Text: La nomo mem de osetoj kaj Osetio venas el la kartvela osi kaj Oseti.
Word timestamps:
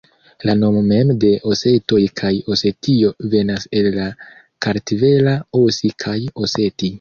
La 0.49 0.53
nomo 0.59 0.79
mem 0.91 1.09
de 1.23 1.29
osetoj 1.51 1.99
kaj 2.21 2.31
Osetio 2.55 3.11
venas 3.35 3.67
el 3.83 3.91
la 3.99 4.09
kartvela 4.67 5.37
osi 5.63 5.93
kaj 6.07 6.17
Oseti. 6.47 6.85